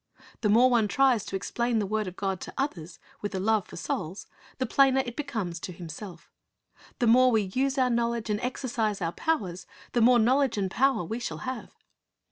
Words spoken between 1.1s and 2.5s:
to explain the word of God